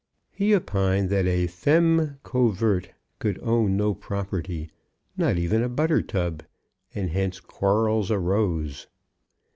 [0.31, 4.71] He opined that a femme couverte could own no property,
[5.15, 6.41] not even a butter tub;
[6.95, 8.87] and hence quarrels arose.